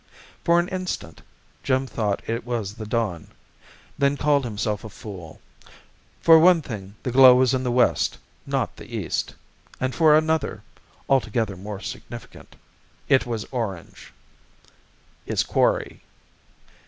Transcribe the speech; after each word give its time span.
For 0.43 0.59
an 0.59 0.67
instant 0.69 1.21
Jim 1.61 1.85
thought 1.85 2.23
it 2.27 2.43
was 2.43 2.73
the 2.73 2.87
dawn, 2.87 3.27
then 3.99 4.17
called 4.17 4.45
himself 4.45 4.83
a 4.83 4.89
fool. 4.89 5.39
For 6.23 6.39
one 6.39 6.63
thing, 6.63 6.95
the 7.03 7.11
glow 7.11 7.35
was 7.35 7.53
in 7.53 7.61
the 7.61 7.71
west, 7.71 8.17
not 8.47 8.77
the 8.77 8.97
east. 8.97 9.35
And 9.79 9.93
for 9.93 10.17
another, 10.17 10.63
altogether 11.07 11.55
more 11.55 11.79
significant, 11.81 12.55
it 13.09 13.27
was 13.27 13.45
orange. 13.51 14.11
His 15.23 15.43
quarry! 15.43 16.01